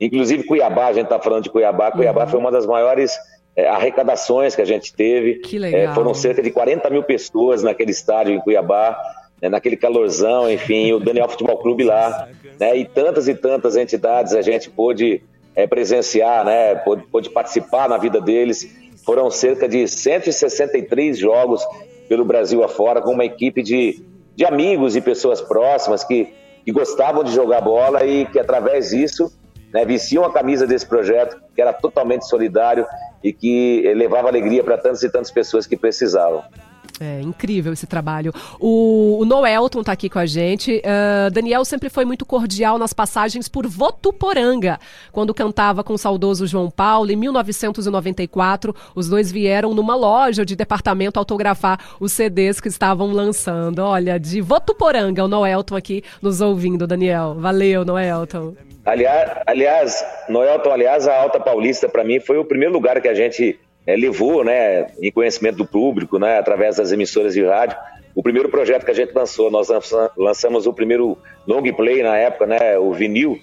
[0.00, 1.90] Inclusive Cuiabá, a gente está falando de Cuiabá.
[1.90, 2.30] Cuiabá uhum.
[2.30, 3.16] foi uma das maiores
[3.56, 5.36] é, arrecadações que a gente teve.
[5.36, 5.80] Que legal.
[5.80, 8.98] É, foram cerca de 40 mil pessoas naquele estádio em Cuiabá,
[9.40, 14.34] né, naquele calorzão, enfim, o Daniel Futebol Clube lá, né, e tantas e tantas entidades
[14.34, 15.22] a gente pôde
[15.54, 18.68] é, presenciar, né, pôde, pôde participar na vida deles.
[19.04, 21.62] Foram cerca de 163 jogos
[22.08, 24.02] pelo Brasil afora, com uma equipe de,
[24.34, 26.32] de amigos e pessoas próximas que,
[26.64, 29.30] que gostavam de jogar bola e que, através disso,
[29.72, 32.86] né, vestiam a camisa desse projeto, que era totalmente solidário
[33.22, 36.44] e que levava alegria para tantas e tantas pessoas que precisavam.
[37.00, 38.32] É incrível esse trabalho.
[38.60, 40.78] O, o Noelton está aqui com a gente.
[40.78, 44.78] Uh, Daniel sempre foi muito cordial nas passagens por Votuporanga.
[45.10, 50.54] Quando cantava com o saudoso João Paulo, em 1994, os dois vieram numa loja de
[50.54, 53.80] departamento autografar os CDs que estavam lançando.
[53.80, 57.34] Olha, de Votuporanga, o Noelton aqui nos ouvindo, Daniel.
[57.34, 58.54] Valeu, Noelton.
[58.84, 63.14] Aliás, aliás, Noelton, aliás, a Alta Paulista para mim foi o primeiro lugar que a
[63.14, 67.76] gente é, levou, né, em conhecimento do público, né, através das emissoras de rádio.
[68.14, 69.68] O primeiro projeto que a gente lançou, nós
[70.16, 73.38] lançamos o primeiro long play na época, né, o vinil,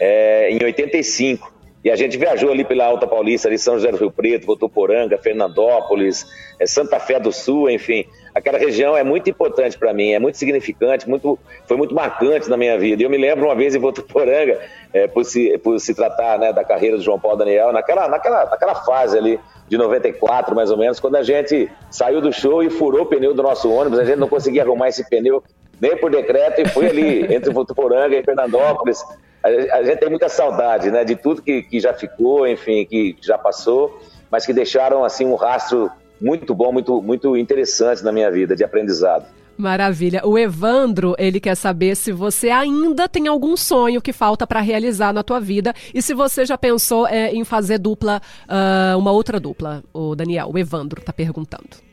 [0.00, 1.52] é, em 85.
[1.84, 5.18] E a gente viajou ali pela Alta Paulista, ali São José do Rio Preto, Votuporanga,
[5.18, 6.26] Fernandópolis,
[6.58, 8.06] é, Santa Fé do Sul, enfim.
[8.34, 12.56] Aquela região é muito importante para mim, é muito significante, muito, foi muito marcante na
[12.56, 13.02] minha vida.
[13.02, 14.58] Eu me lembro uma vez em Votuporanga,
[14.94, 18.46] é, por, se, por se tratar né, da carreira do João Paulo Daniel, naquela, naquela,
[18.46, 22.70] naquela fase ali de 94, mais ou menos, quando a gente saiu do show e
[22.70, 25.42] furou o pneu do nosso ônibus, a gente não conseguia arrumar esse pneu
[25.80, 29.02] nem por decreto e foi ali entre Votuporanga e Fernandópolis
[29.44, 33.36] a, gente tem muita saudade, né, de tudo que, que já ficou, enfim, que já
[33.36, 34.00] passou,
[34.30, 38.64] mas que deixaram, assim, um rastro muito bom, muito, muito interessante na minha vida, de
[38.64, 39.26] aprendizado.
[39.56, 40.20] Maravilha.
[40.24, 45.12] O Evandro, ele quer saber se você ainda tem algum sonho que falta para realizar
[45.12, 49.38] na tua vida e se você já pensou é, em fazer dupla, uh, uma outra
[49.38, 49.82] dupla.
[49.92, 51.84] O Daniel, o Evandro está perguntando.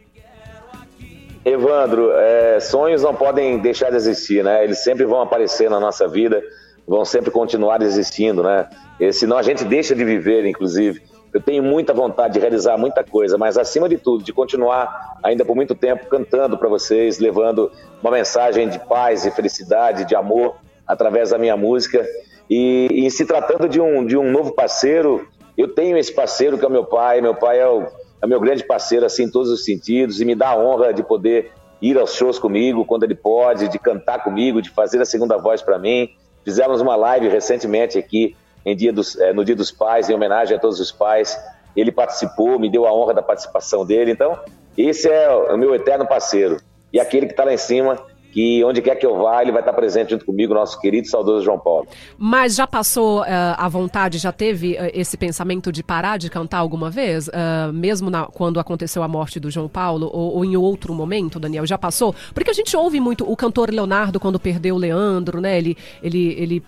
[1.44, 4.64] Evandro, é, sonhos não podem deixar de existir, né?
[4.64, 6.42] Eles sempre vão aparecer na nossa vida
[6.88, 8.68] vão sempre continuar existindo, né?
[9.00, 11.02] E, senão a gente deixa de viver, inclusive.
[11.34, 15.46] Eu tenho muita vontade de realizar muita coisa, mas acima de tudo, de continuar ainda
[15.46, 20.56] por muito tempo cantando para vocês, levando uma mensagem de paz, de felicidade, de amor
[20.86, 22.06] através da minha música.
[22.50, 25.26] E, e se tratando de um, de um novo parceiro,
[25.58, 27.22] eu tenho esse parceiro que é o meu pai.
[27.22, 27.88] Meu pai é o,
[28.22, 31.02] é meu grande parceiro, assim, em todos os sentidos, e me dá a honra de
[31.02, 35.38] poder ir aos shows comigo quando ele pode, de cantar comigo, de fazer a segunda
[35.38, 36.10] voz para mim.
[36.44, 38.36] Fizemos uma live recentemente aqui
[38.76, 41.38] dia dos, é, no Dia dos Pais, em homenagem a todos os pais.
[41.76, 44.12] Ele participou, me deu a honra da participação dele.
[44.12, 44.38] Então,
[44.78, 46.58] esse é o meu eterno parceiro.
[46.92, 47.98] E aquele que está lá em cima,
[48.32, 51.10] que onde quer que eu vá, ele vai estar presente junto comigo, nosso querido e
[51.10, 51.88] saudoso João Paulo.
[52.18, 53.26] Mas já passou uh,
[53.58, 57.28] a vontade, já teve uh, esse pensamento de parar de cantar alguma vez?
[57.28, 61.40] Uh, mesmo na, quando aconteceu a morte do João Paulo, ou, ou, em outro momento,
[61.40, 62.16] Daniel, já passou?
[62.34, 65.58] Porque a gente ouve muito o cantor Leonardo quando perdeu o Leandro, né?
[65.58, 66.64] Ele, ele, ele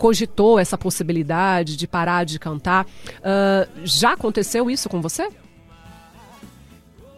[0.00, 2.86] cogitou essa possibilidade de parar de cantar.
[3.84, 5.28] já aconteceu isso com você?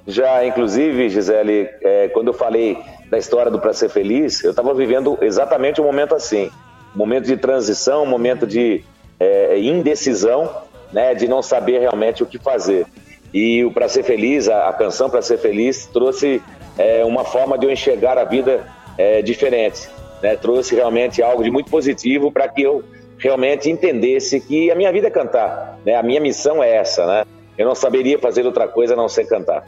[0.04, 2.76] Já, inclusive, Gisele, é, quando eu falei
[3.08, 6.50] da história do Pra Ser Feliz, eu estava vivendo exatamente um momento assim.
[6.92, 8.82] Um momento de transição, um momento de
[9.20, 10.50] é, indecisão,
[10.92, 12.84] né, de não saber realmente o que fazer.
[13.32, 16.42] E o Pra Ser Feliz, a, a canção Pra Ser Feliz, trouxe
[16.76, 18.66] é, uma forma de eu enxergar a vida
[18.98, 19.88] é, diferente.
[20.22, 20.36] Né?
[20.36, 22.84] Trouxe realmente algo de muito positivo para que eu
[23.18, 25.78] realmente entendesse que a minha vida é cantar.
[25.84, 25.96] Né?
[25.96, 27.06] A minha missão é essa.
[27.06, 27.24] Né?
[27.58, 29.66] Eu não saberia fazer outra coisa a não ser cantar.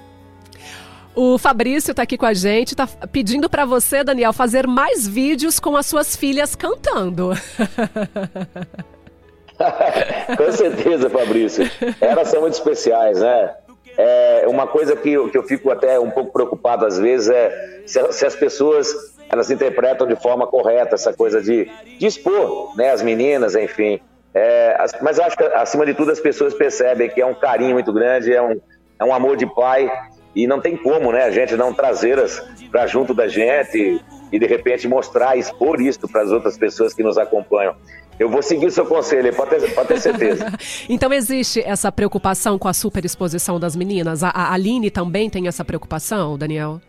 [1.15, 5.61] O Fabrício está aqui com a gente, está pedindo para você, Daniel, fazer mais vídeos
[5.61, 7.31] com as suas filhas cantando.
[10.37, 11.71] com certeza, Fabrício.
[12.01, 13.55] Elas são muito especiais, né?
[13.97, 17.83] É, uma coisa que eu, que eu fico até um pouco preocupado às vezes é
[17.87, 18.93] se, se as pessoas
[19.35, 21.69] elas interpretam de forma correta essa coisa de,
[21.99, 24.01] de expor né, as meninas, enfim.
[24.33, 27.73] É, as, mas acho que, acima de tudo, as pessoas percebem que é um carinho
[27.73, 28.61] muito grande, é um,
[28.99, 29.91] é um amor de pai
[30.35, 34.01] e não tem como, né, a gente não trazê-las para junto da gente
[34.33, 37.75] e, de repente mostrar, expor isso para as outras pessoas que nos acompanham.
[38.19, 40.47] Eu vou seguir o seu conselho, pode ter, pode ter certeza.
[40.89, 44.23] então existe essa preocupação com a superexposição das meninas?
[44.23, 46.81] A, a Aline também tem essa preocupação, Daniel?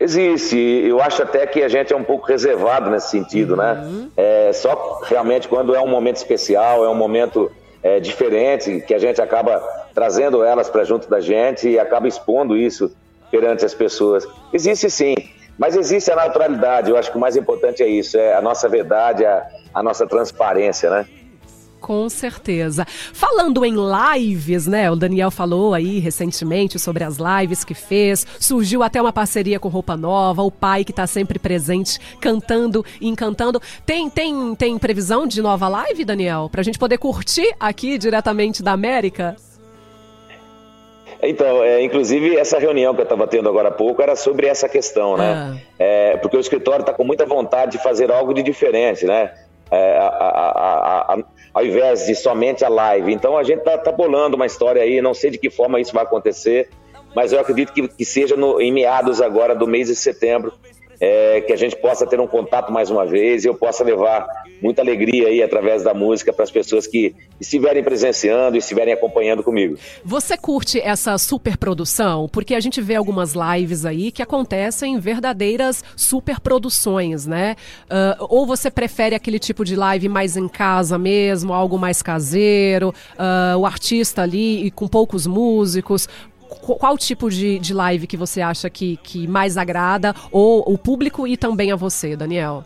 [0.00, 3.72] Existe, eu acho até que a gente é um pouco reservado nesse sentido, né?
[3.72, 4.02] uhum.
[4.02, 4.08] né?
[4.16, 7.50] É, só realmente quando é um momento especial, é um momento
[7.82, 9.60] é, diferente, que a gente acaba
[9.92, 12.94] trazendo elas para junto da gente e acaba expondo isso
[13.30, 14.26] perante as pessoas.
[14.52, 15.14] Existe sim,
[15.58, 16.90] mas existe a naturalidade.
[16.90, 20.06] Eu acho que o mais importante é isso, é a nossa verdade, a, a nossa
[20.06, 21.06] transparência, né?
[21.80, 22.84] Com certeza.
[22.86, 24.90] Falando em lives, né?
[24.90, 28.26] O Daniel falou aí recentemente sobre as lives que fez.
[28.40, 33.08] Surgiu até uma parceria com Roupa Nova, o pai que está sempre presente, cantando e
[33.08, 33.60] encantando.
[33.86, 36.48] Tem, tem, tem previsão de nova live, Daniel?
[36.50, 39.36] Pra gente poder curtir aqui diretamente da América?
[41.22, 44.68] Então, é, inclusive, essa reunião que eu estava tendo agora há pouco era sobre essa
[44.68, 45.32] questão, né?
[45.32, 45.56] Ah.
[45.78, 49.32] É, porque o escritório está com muita vontade de fazer algo de diferente, né?
[49.70, 53.12] É, a, a, a, ao invés de somente a live.
[53.12, 55.92] Então, a gente está tá bolando uma história aí, não sei de que forma isso
[55.92, 56.70] vai acontecer,
[57.14, 60.52] mas eu acredito que, que seja no, em meados agora do mês de setembro,
[61.00, 64.26] é, que a gente possa ter um contato mais uma vez e eu possa levar
[64.60, 69.42] muita alegria aí através da música para as pessoas que estiverem presenciando e estiverem acompanhando
[69.42, 69.78] comigo.
[70.04, 72.28] Você curte essa superprodução?
[72.28, 77.54] Porque a gente vê algumas lives aí que acontecem verdadeiras superproduções, né?
[77.84, 82.92] Uh, ou você prefere aquele tipo de live mais em casa mesmo, algo mais caseiro,
[83.14, 86.08] uh, o artista ali e com poucos músicos?
[86.48, 91.26] Qual tipo de, de live que você acha que, que mais agrada, ou o público
[91.26, 92.64] e também a você, Daniel?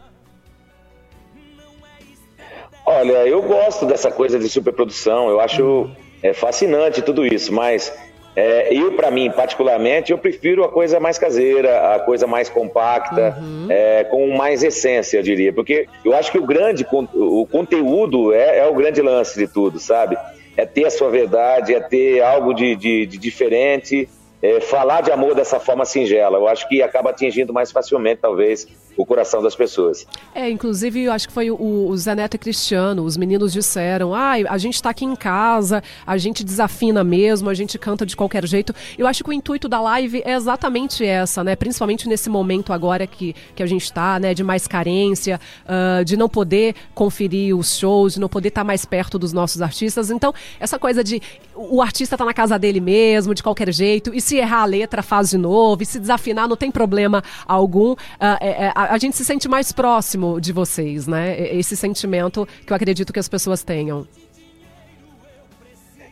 [2.85, 5.91] Olha, eu gosto dessa coisa de superprodução, eu acho
[6.23, 7.93] é, fascinante tudo isso, mas
[8.35, 13.37] é, eu, para mim, particularmente, eu prefiro a coisa mais caseira, a coisa mais compacta,
[13.39, 13.67] uhum.
[13.69, 18.59] é, com mais essência, eu diria, porque eu acho que o grande, o conteúdo é,
[18.59, 20.17] é o grande lance de tudo, sabe?
[20.57, 24.09] É ter a sua verdade, é ter algo de, de, de diferente,
[24.43, 26.39] é, falar de amor dessa forma singela.
[26.39, 30.07] Eu acho que acaba atingindo mais facilmente, talvez, o coração das pessoas.
[30.35, 34.15] É, inclusive, eu acho que foi o, o Zé Neto e Cristiano, os meninos disseram,
[34.15, 38.17] ah, a gente está aqui em casa, a gente desafina mesmo, a gente canta de
[38.17, 38.75] qualquer jeito.
[38.99, 41.57] Eu acho que o intuito da live é exatamente essa, né?
[41.57, 44.35] Principalmente nesse momento agora que, que a gente está, né?
[44.35, 48.65] De mais carência, uh, de não poder conferir os shows, de não poder estar tá
[48.65, 50.11] mais perto dos nossos artistas.
[50.11, 51.21] Então, essa coisa de
[51.55, 55.03] o artista tá na casa dele mesmo, de qualquer jeito, e se errar a letra,
[55.03, 57.93] faz de novo, e se desafinar, não tem problema algum.
[57.93, 57.97] Uh,
[58.41, 61.37] é, é, a, a, gente se sente mais próximo de vocês, né?
[61.55, 64.07] Esse sentimento que eu acredito que as pessoas tenham.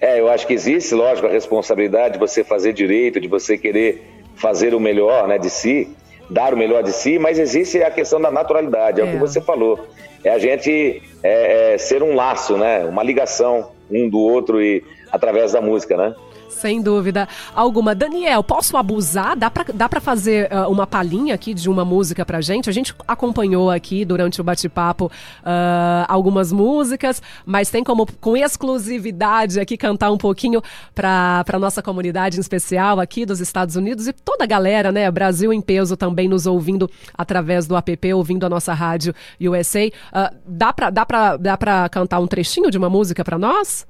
[0.01, 4.03] É, eu acho que existe, lógico, a responsabilidade de você fazer direito, de você querer
[4.35, 5.95] fazer o melhor né, de si,
[6.31, 9.17] dar o melhor de si, mas existe a questão da naturalidade, é, é o que
[9.17, 9.19] é.
[9.19, 9.79] você falou.
[10.25, 12.85] É a gente é, é, ser um laço, né?
[12.85, 16.15] Uma ligação um do outro e através da música, né?
[16.61, 17.95] Sem dúvida alguma.
[17.95, 19.35] Daniel, posso abusar?
[19.35, 22.69] Dá pra, dá fazer uh, uma palhinha aqui de uma música pra gente?
[22.69, 29.59] A gente acompanhou aqui durante o bate-papo uh, algumas músicas, mas tem como, com exclusividade,
[29.59, 30.61] aqui cantar um pouquinho
[30.95, 35.11] pra, pra nossa comunidade em especial aqui dos Estados Unidos e toda a galera, né?
[35.11, 39.87] Brasil em peso também nos ouvindo através do app, ouvindo a nossa rádio USA.
[39.87, 43.87] Uh, dá, pra, dá, pra, dá pra cantar um trechinho de uma música pra nós?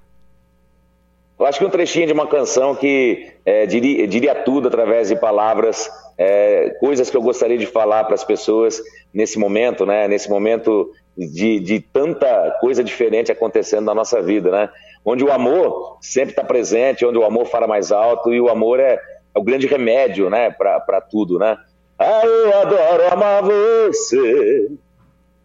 [1.40, 5.16] Eu acho que um trechinho de uma canção que é, diria, diria, tudo através de
[5.16, 8.79] palavras, é, coisas que eu gostaria de falar para as pessoas
[9.12, 10.07] nesse momento, né?
[10.07, 14.68] Nesse momento de, de, tanta coisa diferente acontecendo na nossa vida, né?
[15.03, 18.79] Onde o amor sempre está presente, onde o amor fala mais alto e o amor
[18.79, 19.00] é,
[19.35, 20.50] é o grande remédio, né?
[20.50, 21.57] Para tudo, né?
[21.98, 24.68] Ah, eu adoro amar você,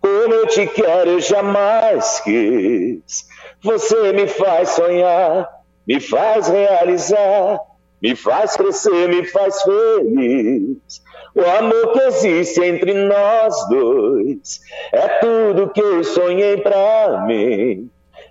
[0.02, 3.30] como eu te quero eu jamais quis.
[3.64, 5.55] Você me faz sonhar
[5.88, 7.60] me faz realizar,
[8.02, 10.78] me faz crescer, me faz feliz.
[11.36, 17.90] O amor que existe entre nós dois é tudo que eu sonhei pra mim.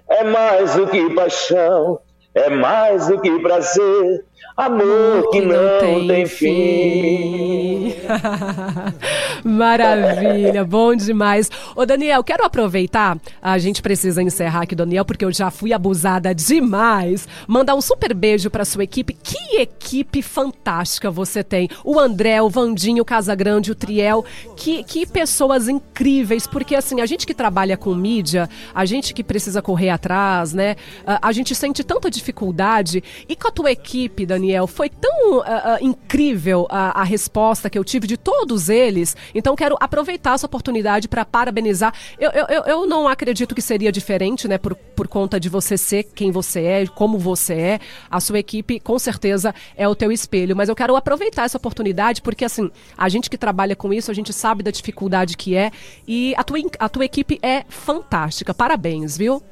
[0.09, 2.01] É mais do que paixão,
[2.35, 4.25] é mais do que prazer,
[4.57, 7.93] Amor que não, tem, tem fim.
[9.45, 11.51] Maravilha, bom demais.
[11.77, 16.35] Ô Daniel, quero aproveitar, a gente precisa encerrar aqui, Daniel, porque eu já fui abusada
[16.35, 17.29] demais.
[17.47, 19.17] Mandar um super beijo para sua equipe.
[19.23, 21.69] Que equipe fantástica você tem.
[21.85, 24.25] O André, o Vandinho, o Casagrande, o Triel.
[24.57, 29.25] Que, que pessoas incríveis, porque assim, a gente que trabalha com mídia, a gente que
[29.25, 30.77] precisa correr atrás, né?
[31.07, 33.03] A, a gente sente tanta dificuldade.
[33.29, 35.45] E com a tua equipe, Daniel, Daniel, foi tão uh, uh,
[35.81, 39.17] incrível a, a, resposta que eu tive de todos eles.
[39.35, 41.93] Então, quero aproveitar essa oportunidade para parabenizar.
[42.19, 46.05] Eu, eu, eu não acredito que seria diferente, né, por, por conta de você ser
[46.05, 47.81] quem você é, como você é.
[48.11, 50.55] A sua equipe, com certeza, é o teu espelho.
[50.55, 54.15] Mas eu quero aproveitar essa oportunidade porque, assim, a gente que trabalha com isso, a
[54.15, 55.71] gente sabe da dificuldade que é.
[56.07, 58.55] E a tua, a tua equipe é fantástica.
[58.55, 59.43] Parabéns, viu?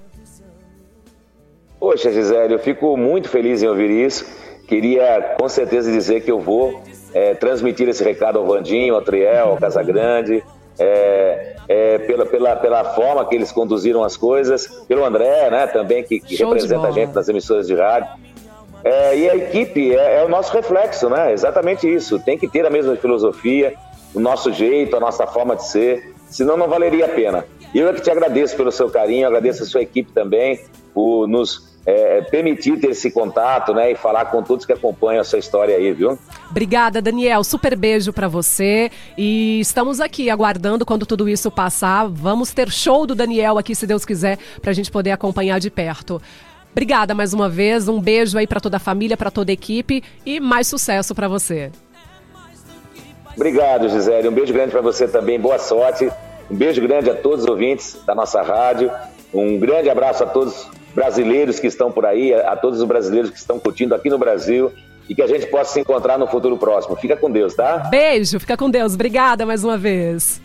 [1.79, 4.25] Poxa, Gisele, eu fico muito feliz em ouvir isso.
[4.69, 6.81] Queria com certeza dizer que eu vou
[7.15, 10.43] é, transmitir esse recado ao Vandinho, ao Triel, ao Casagrande,
[10.79, 16.03] é, é, pela, pela, pela forma que eles conduziram as coisas, pelo André, né, também,
[16.03, 18.09] que, que representa a gente nas emissoras de rádio.
[18.85, 21.33] É, e a equipe é, é, o nosso reflexo, né?
[21.33, 22.19] Exatamente isso.
[22.19, 23.75] Tem que ter a mesma filosofia,
[24.13, 27.45] o nosso jeito, a nossa forma de ser, senão não valeria a pena.
[27.73, 30.61] E eu é que te agradeço pelo seu carinho, agradeço a sua equipe também
[30.93, 35.37] por nos é, permitir ter esse contato, né, e falar com todos que acompanham essa
[35.37, 36.19] história aí, viu?
[36.51, 37.43] Obrigada, Daniel.
[37.43, 38.91] Super beijo para você.
[39.19, 42.09] E estamos aqui aguardando quando tudo isso passar.
[42.09, 45.71] Vamos ter show do Daniel aqui, se Deus quiser, para a gente poder acompanhar de
[45.71, 46.23] perto.
[46.71, 47.89] Obrigada mais uma vez.
[47.89, 51.29] Um beijo aí para toda a família, para toda a equipe e mais sucesso para
[51.29, 51.71] você.
[53.37, 54.29] Obrigado, Gisele.
[54.29, 55.39] Um beijo grande para você também.
[55.39, 56.11] Boa sorte.
[56.51, 58.91] Um beijo grande a todos os ouvintes da nossa rádio.
[59.33, 63.39] Um grande abraço a todos brasileiros que estão por aí, a todos os brasileiros que
[63.39, 64.73] estão curtindo aqui no Brasil
[65.09, 66.97] e que a gente possa se encontrar no futuro próximo.
[66.97, 67.79] Fica com Deus, tá?
[67.91, 68.95] Beijo, fica com Deus.
[68.95, 70.43] Obrigada mais uma vez.